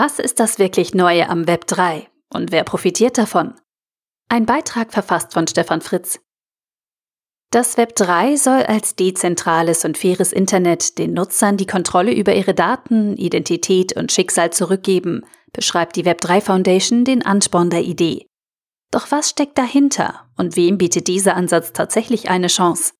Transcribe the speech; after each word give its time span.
Was 0.00 0.20
ist 0.20 0.38
das 0.38 0.60
wirklich 0.60 0.94
Neue 0.94 1.28
am 1.28 1.48
Web 1.48 1.66
3 1.66 2.06
und 2.32 2.52
wer 2.52 2.62
profitiert 2.62 3.18
davon? 3.18 3.54
Ein 4.28 4.46
Beitrag 4.46 4.92
verfasst 4.92 5.32
von 5.32 5.48
Stefan 5.48 5.80
Fritz. 5.80 6.20
Das 7.50 7.76
Web 7.76 7.96
3 7.96 8.36
soll 8.36 8.62
als 8.62 8.94
dezentrales 8.94 9.84
und 9.84 9.98
faires 9.98 10.32
Internet 10.32 10.98
den 10.98 11.14
Nutzern 11.14 11.56
die 11.56 11.66
Kontrolle 11.66 12.14
über 12.14 12.32
ihre 12.32 12.54
Daten, 12.54 13.16
Identität 13.16 13.96
und 13.96 14.12
Schicksal 14.12 14.52
zurückgeben, 14.52 15.24
beschreibt 15.52 15.96
die 15.96 16.04
Web 16.04 16.20
3 16.20 16.42
Foundation 16.42 17.04
den 17.04 17.26
Ansporn 17.26 17.68
der 17.68 17.82
Idee. 17.82 18.24
Doch 18.92 19.10
was 19.10 19.30
steckt 19.30 19.58
dahinter 19.58 20.28
und 20.36 20.54
wem 20.54 20.78
bietet 20.78 21.08
dieser 21.08 21.34
Ansatz 21.34 21.72
tatsächlich 21.72 22.30
eine 22.30 22.46
Chance? 22.46 22.92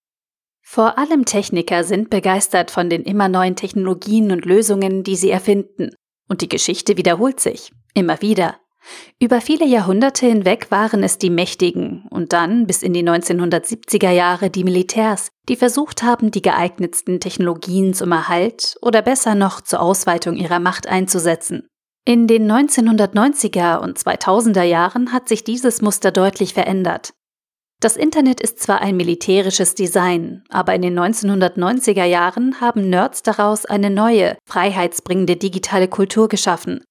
Vor 0.67 0.99
allem 0.99 1.27
Techniker 1.27 1.85
sind 1.85 2.11
begeistert 2.11 2.73
von 2.73 2.91
den 2.91 3.05
immer 3.05 3.29
neuen 3.29 3.55
Technologien 3.55 4.33
und 4.33 4.45
Lösungen, 4.45 5.05
die 5.05 5.15
sie 5.15 5.31
erfinden. 5.31 5.93
Und 6.29 6.43
die 6.43 6.49
Geschichte 6.49 6.97
wiederholt 6.97 7.41
sich. 7.41 7.73
Immer 7.95 8.21
wieder. 8.21 8.57
Über 9.19 9.41
viele 9.41 9.67
Jahrhunderte 9.67 10.27
hinweg 10.27 10.71
waren 10.71 11.03
es 11.03 11.19
die 11.19 11.31
Mächtigen 11.31 12.07
und 12.11 12.33
dann 12.33 12.67
bis 12.67 12.83
in 12.83 12.93
die 12.93 13.03
1970er 13.03 14.11
Jahre 14.11 14.51
die 14.51 14.65
Militärs, 14.65 15.31
die 15.49 15.57
versucht 15.57 16.03
haben, 16.03 16.31
die 16.31 16.43
geeignetsten 16.43 17.21
Technologien 17.21 17.95
zum 17.95 18.13
Erhalt 18.13 18.77
oder 18.81 19.03
besser 19.03 19.35
noch 19.35 19.61
zur 19.61 19.81
Ausweitung 19.81 20.37
ihrer 20.37 20.61
Macht 20.61 20.87
einzusetzen. 20.87 21.69
In 22.05 22.27
den 22.27 22.51
1990er 22.51 23.81
und 23.81 23.99
2000er 23.99 24.63
Jahren 24.63 25.13
hat 25.13 25.29
sich 25.29 25.45
dieses 25.45 25.83
Muster 25.83 26.11
deutlich 26.11 26.55
verändert. 26.55 27.13
Das 27.81 27.97
Internet 27.97 28.41
ist 28.41 28.59
zwar 28.59 28.81
ein 28.81 28.97
militärisches 28.97 29.77
Design, 29.77 30.43
aber 30.49 30.75
in 30.75 30.83
den 30.83 30.99
1990er 30.99 32.05
Jahren 32.05 32.61
haben 32.61 32.91
Nerds 32.91 33.23
daraus 33.23 33.67
eine 33.67 33.89
neue, 33.89 34.37
freiheitsbringende 34.47 35.37
digitale 35.37 35.87
Kultur 35.87 36.29
geschaffen. 36.29 36.83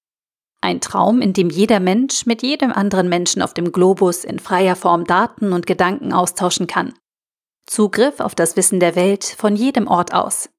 Ein 0.61 0.79
Traum, 0.79 1.21
in 1.21 1.33
dem 1.33 1.49
jeder 1.49 1.81
Mensch 1.81 2.25
mit 2.25 2.41
jedem 2.41 2.71
anderen 2.71 3.09
Menschen 3.09 3.41
auf 3.41 3.53
dem 3.53 3.73
Globus 3.73 4.23
in 4.23 4.39
freier 4.39 4.77
Form 4.77 5.03
Daten 5.03 5.51
und 5.51 5.67
Gedanken 5.67 6.13
austauschen 6.13 6.67
kann. 6.67 6.93
Zugriff 7.65 8.21
auf 8.21 8.33
das 8.33 8.55
Wissen 8.55 8.79
der 8.79 8.95
Welt 8.95 9.25
von 9.25 9.57
jedem 9.57 9.87
Ort 9.87 10.13
aus. 10.13 10.49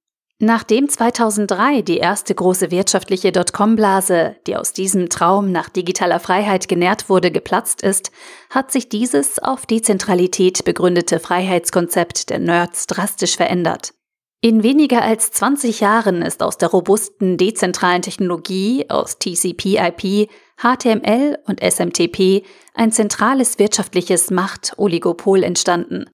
Nachdem 0.41 0.89
2003 0.89 1.83
die 1.83 1.97
erste 1.97 2.33
große 2.33 2.71
wirtschaftliche 2.71 3.33
Dotcom-Blase, 3.33 4.37
die 4.47 4.55
aus 4.55 4.73
diesem 4.73 5.09
Traum 5.09 5.51
nach 5.51 5.69
digitaler 5.69 6.21
Freiheit 6.21 6.69
genährt 6.69 7.09
wurde, 7.09 7.33
geplatzt 7.33 7.83
ist, 7.83 8.13
hat 8.49 8.71
sich 8.71 8.89
dieses 8.89 9.41
auf 9.41 9.67
Dezentralität 9.67 10.65
begründete 10.65 11.19
Freiheitskonzept 11.19 12.31
der 12.31 12.39
Nerds 12.39 12.87
drastisch 12.87 13.37
verändert. 13.37 13.95
In 14.41 14.63
weniger 14.63 15.03
als 15.03 15.33
20 15.33 15.81
Jahren 15.81 16.23
ist 16.23 16.45
aus 16.45 16.57
der 16.57 16.69
robusten 16.69 17.37
dezentralen 17.37 18.03
Technologie 18.03 18.87
aus 18.89 19.19
TCP/IP, 19.19 20.31
HTML 20.57 21.39
und 21.47 21.61
SMTP 21.61 22.45
ein 22.75 22.93
zentrales 22.93 23.59
wirtschaftliches 23.59 24.31
Macht-Oligopol 24.31 25.43
entstanden. 25.43 26.05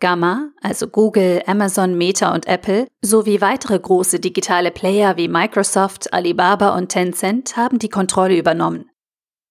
Gamma, 0.00 0.50
also 0.62 0.88
Google, 0.88 1.42
Amazon, 1.46 1.96
Meta 1.96 2.34
und 2.34 2.46
Apple, 2.46 2.88
sowie 3.02 3.40
weitere 3.40 3.78
große 3.78 4.18
digitale 4.18 4.70
Player 4.70 5.16
wie 5.16 5.28
Microsoft, 5.28 6.12
Alibaba 6.12 6.76
und 6.76 6.88
Tencent 6.88 7.56
haben 7.56 7.78
die 7.78 7.88
Kontrolle 7.88 8.36
übernommen. 8.36 8.90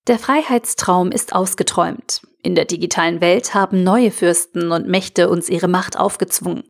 Der 0.08 0.20
Freiheitstraum 0.20 1.12
ist 1.12 1.34
ausgeträumt. 1.34 2.22
In 2.42 2.56
der 2.56 2.66
digitalen 2.66 3.22
Welt 3.22 3.54
haben 3.54 3.84
neue 3.84 4.12
Fürsten 4.12 4.72
und 4.72 4.88
Mächte 4.88 5.30
uns 5.30 5.50
ihre 5.50 5.68
Macht 5.68 5.98
aufgezwungen. 5.98 6.64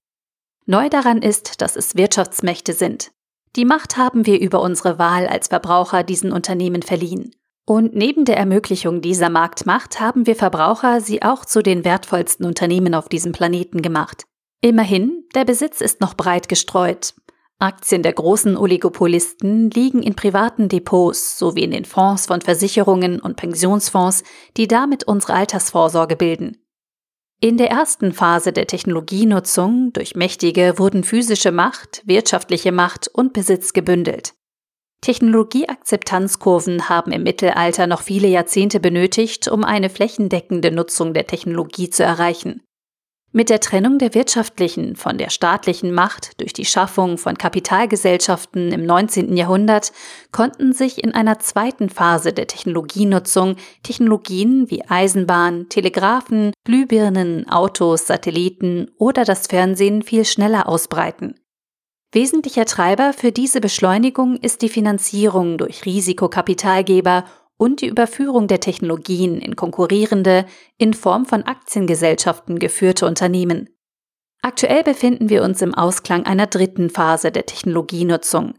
Neu 0.66 0.90
daran 0.90 1.22
ist, 1.22 1.62
dass 1.62 1.76
es 1.76 1.96
Wirtschaftsmächte 1.96 2.74
sind. 2.74 3.12
Die 3.56 3.66
Macht 3.66 3.98
haben 3.98 4.26
wir 4.26 4.40
über 4.40 4.62
unsere 4.62 5.00
Wahl 5.00 5.28
als 5.28 5.48
Verbraucher 5.48 6.04
diesen 6.04 6.32
Unternehmen 6.32 6.82
verliehen. 6.82 7.34
Und 7.70 7.94
neben 7.94 8.26
der 8.26 8.36
Ermöglichung 8.36 9.00
dieser 9.00 9.30
Marktmacht 9.30 10.00
haben 10.00 10.26
wir 10.26 10.36
Verbraucher 10.36 11.02
sie 11.02 11.22
auch 11.22 11.46
zu 11.46 11.62
den 11.62 11.86
wertvollsten 11.86 12.44
Unternehmen 12.48 12.96
auf 12.96 13.10
diesem 13.10 13.32
Planeten 13.32 13.84
gemacht. 13.84 14.24
Immerhin, 14.60 15.26
der 15.36 15.46
Besitz 15.46 15.80
ist 15.80 16.02
noch 16.02 16.16
breit 16.16 16.50
gestreut. 16.50 17.14
Aktien 17.60 18.02
der 18.02 18.14
großen 18.14 18.58
Oligopolisten 18.58 19.70
liegen 19.70 20.02
in 20.02 20.16
privaten 20.16 20.68
Depots 20.68 21.38
sowie 21.38 21.62
in 21.62 21.70
den 21.70 21.86
Fonds 21.86 22.26
von 22.26 22.42
Versicherungen 22.42 23.20
und 23.20 23.36
Pensionsfonds, 23.36 24.24
die 24.58 24.68
damit 24.68 25.04
unsere 25.04 25.34
Altersvorsorge 25.34 26.16
bilden. 26.16 26.58
In 27.40 27.58
der 27.58 27.70
ersten 27.70 28.14
Phase 28.14 28.52
der 28.52 28.66
Technologienutzung 28.66 29.94
durch 29.94 30.16
Mächtige 30.16 30.80
wurden 30.80 31.04
physische 31.04 31.52
Macht, 31.52 32.02
wirtschaftliche 32.06 32.72
Macht 32.72 33.08
und 33.14 33.32
Besitz 33.32 33.74
gebündelt. 33.74 34.34
Technologieakzeptanzkurven 35.02 36.90
haben 36.90 37.12
im 37.12 37.24
Mittelalter 37.24 37.88
noch 37.88 38.02
viele 38.02 38.28
Jahrzehnte 38.28 38.80
benötigt, 38.80 39.48
um 39.48 39.64
eine 39.64 39.90
flächendeckende 39.90 40.72
Nutzung 40.72 41.14
der 41.14 41.26
Technologie 41.26 41.90
zu 41.90 42.04
erreichen. 42.04 42.62
Mit 43.32 43.52
der 43.52 43.60
Trennung 43.60 44.00
der 44.00 44.16
wirtschaftlichen 44.16 44.96
von 44.96 45.20
der 45.20 45.30
staatlichen 45.30 45.94
Macht 45.94 46.42
durch 46.42 46.52
die 46.52 46.66
Schaffung 46.66 47.20
von 47.20 47.38
Kapitalgesellschaften 47.38 48.72
im 48.72 48.84
19. 48.84 49.38
Jahrhundert 49.38 49.92
konnten 50.32 50.74
sich 50.74 51.04
in 51.04 51.14
einer 51.14 51.38
zweiten 51.38 51.90
Phase 51.90 52.34
der 52.34 52.48
Technologienutzung 52.48 53.56
Technologien 53.84 54.72
wie 54.72 54.84
Eisenbahn, 54.84 55.70
Telegraphen, 55.70 56.54
Glühbirnen, 56.66 57.48
Autos, 57.48 58.08
Satelliten 58.08 58.90
oder 58.98 59.26
das 59.26 59.46
Fernsehen 59.46 60.02
viel 60.02 60.26
schneller 60.26 60.68
ausbreiten. 60.68 61.39
Wesentlicher 62.12 62.66
Treiber 62.66 63.14
für 63.14 63.32
diese 63.32 63.62
Beschleunigung 63.62 64.38
ist 64.38 64.64
die 64.64 64.70
Finanzierung 64.70 65.60
durch 65.60 65.86
Risikokapitalgeber 65.86 67.26
und 67.56 67.82
die 67.82 67.88
Überführung 67.88 68.48
der 68.48 68.60
Technologien 68.60 69.40
in 69.40 69.56
konkurrierende, 69.56 70.46
in 70.78 70.96
Form 70.96 71.28
von 71.28 71.44
Aktiengesellschaften 71.44 72.58
geführte 72.58 73.06
Unternehmen. 73.06 73.70
Aktuell 74.42 74.84
befinden 74.84 75.30
wir 75.30 75.44
uns 75.44 75.62
im 75.62 75.76
Ausklang 75.76 76.26
einer 76.26 76.48
dritten 76.48 76.90
Phase 76.90 77.32
der 77.32 77.46
Technologienutzung. 77.46 78.56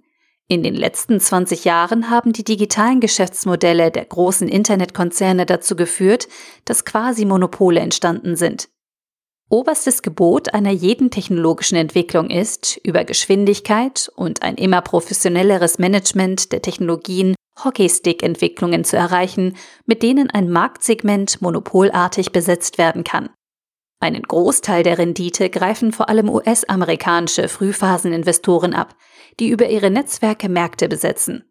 In 0.47 0.63
den 0.63 0.75
letzten 0.75 1.19
20 1.19 1.65
Jahren 1.65 2.11
haben 2.11 2.33
die 2.33 2.45
digitalen 2.45 3.01
Geschäftsmodelle 3.01 3.91
der 3.91 4.05
großen 4.05 4.49
Internetkonzerne 4.49 5.47
dazu 5.47 5.75
geführt, 5.75 6.29
dass 6.67 6.85
quasi 6.85 7.25
Monopole 7.25 7.81
entstanden 7.81 8.37
sind. 8.37 8.69
Oberstes 9.53 10.03
Gebot 10.03 10.55
einer 10.55 10.71
jeden 10.71 11.11
technologischen 11.11 11.75
Entwicklung 11.75 12.31
ist, 12.31 12.79
über 12.85 13.03
Geschwindigkeit 13.03 14.09
und 14.15 14.45
ein 14.45 14.55
immer 14.55 14.81
professionelleres 14.81 15.81
Management 15.81 16.53
der 16.53 16.63
Technologien 16.63 17.35
Hockeystick-Entwicklungen 17.65 18.85
zu 18.85 18.97
erreichen, 18.97 19.57
mit 19.87 20.05
denen 20.05 20.31
ein 20.31 20.51
Marktsegment 20.51 21.43
monopolartig 21.43 22.31
besetzt 22.31 22.79
werden 22.79 23.03
kann. 23.03 23.31
Einen 23.99 24.23
Großteil 24.23 24.85
der 24.85 24.99
Rendite 24.99 25.51
greifen 25.51 25.91
vor 25.91 26.09
allem 26.09 26.29
US-amerikanische 26.29 27.49
Frühphaseninvestoren 27.49 28.73
ab, 28.73 28.95
die 29.41 29.49
über 29.49 29.69
ihre 29.69 29.91
Netzwerke 29.91 30.49
Märkte 30.49 30.89
besetzen. 30.89 31.50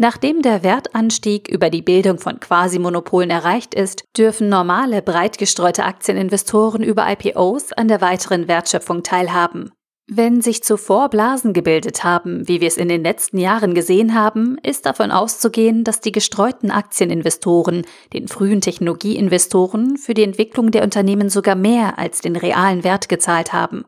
Nachdem 0.00 0.42
der 0.42 0.62
Wertanstieg 0.62 1.48
über 1.48 1.70
die 1.70 1.82
Bildung 1.82 2.18
von 2.18 2.38
Quasimonopolen 2.38 3.30
erreicht 3.30 3.74
ist, 3.74 4.04
dürfen 4.16 4.48
normale, 4.48 5.02
breit 5.02 5.38
gestreute 5.38 5.84
Aktieninvestoren 5.84 6.84
über 6.84 7.10
IPOs 7.10 7.72
an 7.72 7.88
der 7.88 8.00
weiteren 8.00 8.46
Wertschöpfung 8.46 9.02
teilhaben. 9.02 9.72
Wenn 10.06 10.40
sich 10.40 10.62
zuvor 10.62 11.10
Blasen 11.10 11.52
gebildet 11.52 12.04
haben, 12.04 12.46
wie 12.46 12.60
wir 12.60 12.68
es 12.68 12.76
in 12.76 12.88
den 12.88 13.02
letzten 13.02 13.38
Jahren 13.38 13.74
gesehen 13.74 14.14
haben, 14.14 14.56
ist 14.62 14.86
davon 14.86 15.10
auszugehen, 15.10 15.82
dass 15.82 16.00
die 16.00 16.12
gestreuten 16.12 16.70
Aktieninvestoren 16.70 17.84
den 18.12 18.28
frühen 18.28 18.60
Technologieinvestoren 18.60 19.96
für 19.96 20.14
die 20.14 20.22
Entwicklung 20.22 20.70
der 20.70 20.84
Unternehmen 20.84 21.28
sogar 21.28 21.56
mehr 21.56 21.98
als 21.98 22.20
den 22.20 22.36
realen 22.36 22.84
Wert 22.84 23.08
gezahlt 23.08 23.52
haben. 23.52 23.84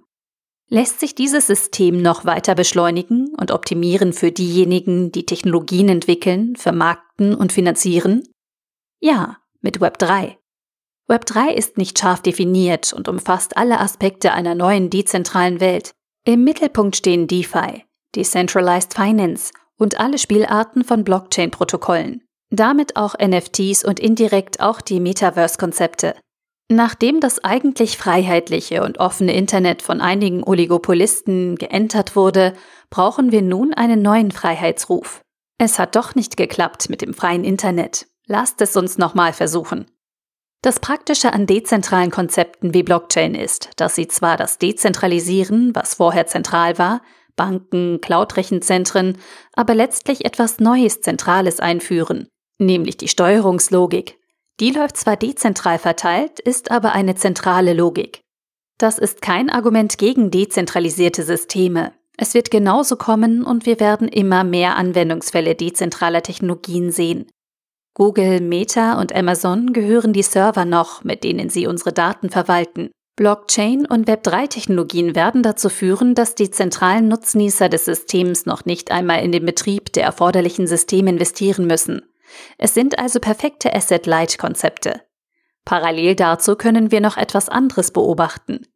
Lässt 0.72 1.00
sich 1.00 1.16
dieses 1.16 1.48
System 1.48 2.00
noch 2.00 2.25
weiter 2.25 2.54
beschleunigen 2.54 3.34
und 3.36 3.50
optimieren 3.50 4.12
für 4.12 4.31
diejenigen, 4.31 5.11
die 5.11 5.26
Technologien 5.26 5.88
entwickeln, 5.88 6.55
vermarkten 6.55 7.34
und 7.34 7.52
finanzieren? 7.52 8.22
Ja, 9.00 9.38
mit 9.61 9.81
Web 9.81 9.99
3. 9.99 10.38
Web 11.08 11.26
3 11.26 11.55
ist 11.55 11.76
nicht 11.76 11.99
scharf 11.99 12.22
definiert 12.22 12.93
und 12.93 13.08
umfasst 13.08 13.56
alle 13.56 13.81
Aspekte 13.81 14.32
einer 14.32 14.55
neuen 14.55 14.90
dezentralen 14.90 15.58
Welt. 15.58 15.90
Im 16.25 16.44
Mittelpunkt 16.44 16.94
stehen 16.94 17.26
DeFi, 17.26 17.84
Decentralized 18.14 18.94
Finance 18.94 19.52
und 19.76 19.99
alle 19.99 20.19
Spielarten 20.19 20.84
von 20.84 21.02
Blockchain-Protokollen. 21.02 22.23
Damit 22.50 22.94
auch 22.94 23.16
NFTs 23.19 23.84
und 23.84 23.99
indirekt 23.99 24.61
auch 24.61 24.81
die 24.81 25.00
Metaverse-Konzepte. 25.00 26.14
Nachdem 26.72 27.19
das 27.19 27.43
eigentlich 27.43 27.99
freiheitliche 27.99 28.84
und 28.84 28.99
offene 29.00 29.34
Internet 29.34 29.82
von 29.82 30.00
einigen 30.00 30.44
Oligopolisten 30.44 31.56
geentert 31.56 32.14
wurde, 32.14 32.55
brauchen 32.90 33.32
wir 33.32 33.43
nun 33.43 33.75
einen 33.75 34.02
neuen 34.02 34.31
Freiheitsruf. 34.31 35.20
Es 35.58 35.81
hat 35.81 35.96
doch 35.96 36.14
nicht 36.14 36.37
geklappt 36.37 36.88
mit 36.88 37.02
dem 37.02 37.12
freien 37.12 37.43
Internet. 37.43 38.06
Lasst 38.28 38.61
es 38.61 38.76
uns 38.76 38.99
nochmal 38.99 39.32
versuchen. 39.32 39.90
Das 40.62 40.78
Praktische 40.78 41.32
an 41.32 41.49
dezentralen 41.49 42.12
Konzepten 42.12 42.73
wie 42.73 42.84
Blockchain 42.84 43.34
ist, 43.34 43.70
dass 43.75 43.96
sie 43.96 44.06
zwar 44.06 44.37
das 44.37 44.58
Dezentralisieren, 44.58 45.75
was 45.75 45.94
vorher 45.94 46.28
zentral 46.28 46.78
war, 46.78 47.02
Banken, 47.34 48.00
Cloud-Rechenzentren, 48.00 49.19
aber 49.55 49.75
letztlich 49.75 50.25
etwas 50.25 50.61
Neues 50.61 51.00
Zentrales 51.00 51.58
einführen, 51.58 52.28
nämlich 52.58 52.96
die 52.96 53.08
Steuerungslogik. 53.08 54.19
Die 54.61 54.71
läuft 54.71 54.99
zwar 54.99 55.17
dezentral 55.17 55.79
verteilt, 55.79 56.39
ist 56.39 56.71
aber 56.71 56.93
eine 56.93 57.15
zentrale 57.15 57.73
Logik. 57.73 58.21
Das 58.79 58.99
ist 58.99 59.23
kein 59.23 59.49
Argument 59.49 59.97
gegen 59.97 60.31
dezentralisierte 60.31 61.23
Systeme. 61.23 61.93
Es 62.19 62.35
wird 62.35 62.51
genauso 62.51 62.97
kommen 62.97 63.43
und 63.43 63.65
wir 63.65 63.81
werden 63.81 64.07
immer 64.07 64.45
mehr 64.45 64.77
Anwendungsfälle 64.77 65.55
dezentraler 65.55 66.23
Technologien 66.23 66.93
sehen. 66.93 67.27
Google, 67.95 68.41
Meta 68.43 69.01
und 69.01 69.15
Amazon 69.15 69.73
gehören 69.73 70.12
die 70.12 70.23
Server 70.23 70.67
noch, 70.67 71.05
mit 71.05 71.25
denen 71.25 71.49
sie 71.49 71.67
unsere 71.67 71.93
Daten 71.93 72.29
verwalten. 72.29 72.91
Blockchain 73.17 73.87
und 73.87 74.09
Web3-Technologien 74.09 75.15
werden 75.15 75.43
dazu 75.43 75.69
führen, 75.69 76.15
dass 76.15 76.35
die 76.35 76.51
zentralen 76.51 77.09
Nutznießer 77.09 77.69
des 77.69 77.87
Systems 77.87 78.47
noch 78.47 78.65
nicht 78.65 78.91
einmal 78.91 79.25
in 79.25 79.33
den 79.33 79.45
Betrieb 79.45 79.93
der 79.93 80.05
erforderlichen 80.05 80.67
Systeme 80.67 81.11
investieren 81.11 81.67
müssen. 81.67 82.03
Es 82.59 82.75
sind 82.75 82.99
also 82.99 83.21
perfekte 83.21 83.75
Asset-Light-Konzepte. 83.75 85.03
Parallel 85.65 86.15
dazu 86.15 86.56
können 86.56 86.91
wir 86.91 87.00
noch 87.00 87.17
etwas 87.17 87.49
anderes 87.49 87.93
beobachten. 87.93 88.67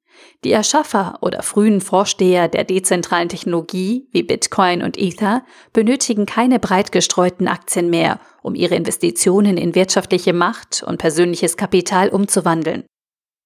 Die 0.45 0.53
Erschaffer 0.53 1.19
oder 1.23 1.43
frühen 1.43 1.81
Vorsteher 1.81 2.49
der 2.49 2.65
dezentralen 2.65 3.29
Technologie 3.29 4.09
wie 4.12 4.23
Bitcoin 4.23 4.83
und 4.83 4.99
Ether 4.99 5.45
benötigen 5.73 6.27
keine 6.27 6.59
breit 6.59 6.93
gestreuten 6.93 7.49
Aktien 7.49 7.91
mehr, 7.91 8.21
um 8.43 8.55
ihre 8.55 8.75
Investitionen 8.75 9.57
in 9.57 9.75
wirtschaftliche 9.75 10.33
Macht 10.33 10.83
und 10.83 10.99
persönliches 10.99 11.57
Kapital 11.57 12.11
umzuwandeln. 12.11 12.85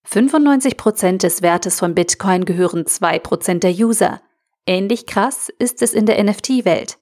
95% 0.06 1.18
des 1.18 1.42
Wertes 1.42 1.78
von 1.78 1.94
Bitcoin 1.94 2.44
gehören 2.44 2.84
2% 2.84 3.60
der 3.60 3.72
User. 3.72 4.20
Ähnlich 4.66 5.06
krass 5.06 5.50
ist 5.58 5.82
es 5.82 5.94
in 5.94 6.06
der 6.06 6.22
NFT-Welt. 6.22 6.98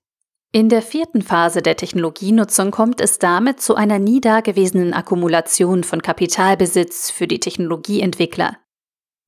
In 0.53 0.69
der 0.69 0.83
vierten 0.83 1.23
Phase 1.23 1.61
der 1.61 1.77
Technologienutzung 1.77 2.71
kommt 2.71 3.01
es 3.01 3.19
damit 3.19 3.61
zu 3.61 3.75
einer 3.75 3.99
nie 3.99 4.21
dagewesenen 4.21 4.95
Akkumulation 4.95 5.85
von 5.85 6.01
Kapitalbesitz 6.01 7.11
für 7.11 7.27
die 7.27 7.41
Technologieentwickler. 7.41 8.57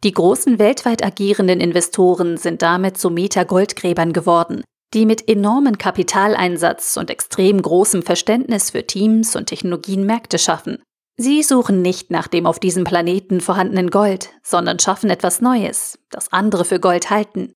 Die 0.05 0.13
großen 0.13 0.59
weltweit 0.59 1.05
agierenden 1.05 1.61
Investoren 1.61 2.37
sind 2.37 2.63
damit 2.63 2.97
zu 2.97 3.11
Meta-Goldgräbern 3.11 4.13
geworden, 4.13 4.63
die 4.95 5.07
mit 5.07 5.29
enormen 5.29 5.77
Kapitaleinsatz 5.77 6.97
und 6.97 7.11
extrem 7.11 7.61
großem 7.61 8.03
Verständnis 8.03 8.71
für 8.71 8.87
Teams 8.87 9.37
und 9.37 9.47
Technologien 9.47 10.07
Märkte 10.07 10.39
schaffen. 10.39 10.79
Sie 11.17 11.43
suchen 11.43 11.83
nicht 11.83 12.13
nach 12.13 12.29
dem 12.29 12.47
auf 12.47 12.61
diesem 12.61 12.85
Planeten 12.85 13.41
vorhandenen 13.41 13.91
Gold, 13.91 14.31
sondern 14.45 14.79
schaffen 14.79 15.11
etwas 15.11 15.41
Neues, 15.41 15.99
das 16.11 16.33
andere 16.33 16.65
für 16.65 16.79
Gold 16.79 17.11
halten. 17.11 17.53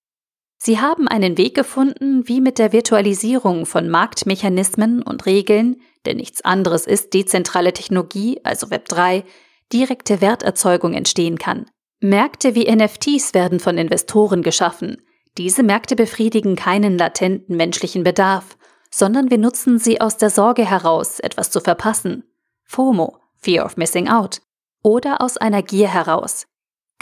Sie 0.65 0.79
haben 0.79 1.09
einen 1.09 1.39
Weg 1.39 1.57
gefunden, 1.57 2.29
wie 2.29 2.41
mit 2.41 2.61
der 2.61 2.73
Virtualisierung 2.73 3.67
von 3.67 3.89
Marktmechanismen 3.89 5.03
und 5.03 5.27
Regeln, 5.27 5.81
denn 6.07 6.19
nichts 6.19 6.43
anderes 6.43 6.87
ist 6.87 7.15
dezentrale 7.15 7.73
Technologie, 7.73 8.39
also 8.45 8.69
Web3, 8.69 9.25
direkte 9.73 10.21
Werterzeugung 10.21 10.95
entstehen 10.95 11.37
kann. 11.37 11.67
Märkte 11.99 12.55
wie 12.55 12.73
NFTs 12.73 13.35
werden 13.35 13.59
von 13.59 13.77
Investoren 13.77 14.45
geschaffen. 14.45 15.03
Diese 15.37 15.65
Märkte 15.65 15.97
befriedigen 15.97 16.55
keinen 16.55 16.97
latenten 16.97 17.57
menschlichen 17.57 18.05
Bedarf, 18.05 18.57
sondern 18.89 19.33
wir 19.33 19.39
nutzen 19.39 19.81
sie 19.81 20.01
aus 20.01 20.17
der 20.17 20.31
Sorge 20.31 20.65
heraus, 20.65 21.19
etwas 21.19 21.51
zu 21.51 21.59
verpassen. 21.59 22.23
FOMO, 22.67 23.19
Fear 23.39 23.67
of 23.67 23.77
Missing 23.77 24.09
Out, 24.09 24.43
oder 24.85 25.23
aus 25.23 25.39
einer 25.39 25.65
Gier 25.65 25.89
heraus. 25.89 26.47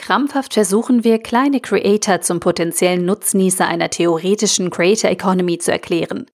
Krampfhaft 0.01 0.55
versuchen 0.55 1.05
wir, 1.05 1.19
kleine 1.19 1.61
Creator 1.61 2.23
zum 2.23 2.41
potenziellen 2.41 3.05
Nutznießer 3.05 3.67
einer 3.67 3.91
theoretischen 3.91 4.71
Creator 4.71 5.11
Economy 5.11 5.59
zu 5.59 5.71
erklären. 5.71 6.27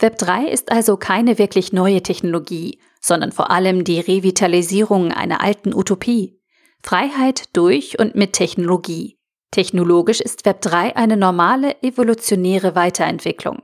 Web3 0.00 0.46
ist 0.48 0.72
also 0.72 0.96
keine 0.96 1.38
wirklich 1.38 1.72
neue 1.72 2.02
Technologie, 2.02 2.80
sondern 3.00 3.30
vor 3.30 3.50
allem 3.50 3.84
die 3.84 4.00
Revitalisierung 4.00 5.12
einer 5.12 5.42
alten 5.42 5.74
Utopie. 5.74 6.40
Freiheit 6.82 7.54
durch 7.54 7.98
und 7.98 8.14
mit 8.14 8.32
Technologie. 8.32 9.18
Technologisch 9.50 10.20
ist 10.20 10.46
Web3 10.46 10.96
eine 10.96 11.16
normale, 11.16 11.80
evolutionäre 11.82 12.74
Weiterentwicklung. 12.74 13.62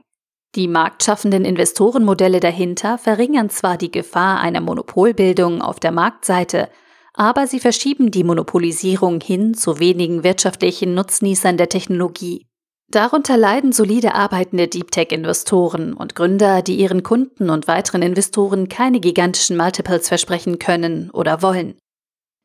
Die 0.55 0.67
marktschaffenden 0.67 1.45
Investorenmodelle 1.45 2.39
dahinter 2.39 2.97
verringern 2.97 3.49
zwar 3.49 3.77
die 3.77 3.91
Gefahr 3.91 4.39
einer 4.39 4.61
Monopolbildung 4.61 5.61
auf 5.61 5.79
der 5.79 5.91
Marktseite, 5.91 6.69
aber 7.13 7.47
sie 7.47 7.59
verschieben 7.59 8.11
die 8.11 8.23
Monopolisierung 8.23 9.21
hin 9.21 9.53
zu 9.53 9.79
wenigen 9.79 10.23
wirtschaftlichen 10.23 10.93
Nutznießern 10.93 11.57
der 11.57 11.69
Technologie. 11.69 12.47
Darunter 12.89 13.37
leiden 13.37 13.71
solide 13.71 14.15
arbeitende 14.15 14.67
Deep 14.67 14.91
Tech-Investoren 14.91 15.93
und 15.93 16.13
Gründer, 16.13 16.61
die 16.61 16.75
ihren 16.75 17.03
Kunden 17.03 17.49
und 17.49 17.67
weiteren 17.67 18.01
Investoren 18.01 18.67
keine 18.67 18.99
gigantischen 18.99 19.55
Multiples 19.55 20.09
versprechen 20.09 20.59
können 20.59 21.09
oder 21.11 21.41
wollen. 21.41 21.77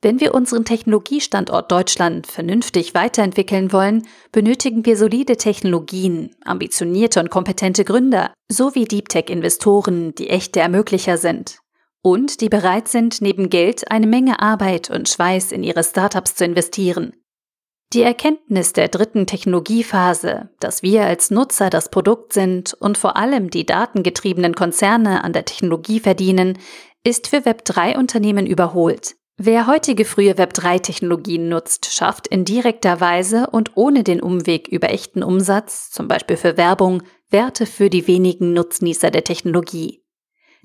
Wenn 0.03 0.21
wir 0.21 0.35
unseren 0.35 0.65
Technologiestandort 0.65 1.73
Deutschland 1.73 2.29
vernünftig 2.29 2.95
weiterentwickeln 2.95 3.73
wollen, 3.73 4.07
benötigen 4.31 4.87
wir 4.87 4.97
solide 4.97 5.37
Technologien, 5.37 6.37
ambitionierte 6.45 7.19
und 7.19 7.31
kompetente 7.31 7.85
Gründer 7.85 8.33
sowie 8.49 8.85
Deep 8.85 9.09
Tech-Investoren, 9.09 10.15
die 10.15 10.29
echte 10.29 10.61
Ermöglicher 10.61 11.19
sind 11.19 11.59
und 12.07 12.41
die 12.41 12.49
bereit 12.49 12.87
sind, 12.87 13.21
neben 13.21 13.51
Geld 13.51 13.91
eine 13.91 14.07
Menge 14.07 14.39
Arbeit 14.39 14.91
und 14.91 15.09
Schweiß 15.09 15.51
in 15.51 15.65
ihre 15.65 15.83
Startups 15.83 16.37
zu 16.37 16.45
investieren. 16.45 17.15
Die 17.93 18.03
Erkenntnis 18.03 18.73
der 18.73 18.87
dritten 18.87 19.27
Technologiephase, 19.27 20.51
dass 20.61 20.85
wir 20.85 21.03
als 21.03 21.33
Nutzer 21.33 21.69
das 21.69 21.91
Produkt 21.91 22.33
sind 22.33 22.75
und 22.75 22.97
vor 22.97 23.17
allem 23.17 23.51
die 23.51 23.67
datengetriebenen 23.67 24.55
Konzerne 24.55 25.25
an 25.25 25.33
der 25.33 25.47
Technologie 25.47 25.99
verdienen, 25.99 26.61
ist 27.03 27.27
für 27.27 27.39
Web3-Unternehmen 27.39 28.47
überholt. 28.47 29.17
Wer 29.37 29.67
heutige 29.67 30.05
frühe 30.05 30.35
Web3-Technologien 30.35 31.49
nutzt, 31.49 31.93
schafft 31.93 32.29
in 32.29 32.45
direkter 32.45 33.01
Weise 33.01 33.49
und 33.51 33.73
ohne 33.75 34.05
den 34.05 34.23
Umweg 34.23 34.69
über 34.69 34.91
echten 34.91 35.25
Umsatz, 35.25 35.91
zum 35.91 36.07
Beispiel 36.07 36.37
für 36.37 36.57
Werbung, 36.57 37.03
Werte 37.31 37.67
für 37.67 37.91
die 37.91 38.07
wenigen 38.07 38.53
Nutznießer 38.53 39.11
der 39.11 39.25
Technologie. 39.25 40.06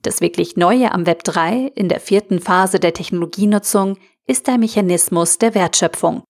Das 0.02 0.22
wirklich 0.22 0.58
Neue 0.58 0.92
am 0.92 1.04
Web3 1.04 1.72
in 1.76 1.88
der 1.88 2.00
vierten 2.00 2.40
Phase 2.40 2.80
der 2.80 2.94
Technologienutzung 2.94 3.98
ist 4.28 4.48
der 4.48 4.58
Mechanismus 4.58 5.38
der 5.38 5.54
Wertschöpfung. 5.54 6.24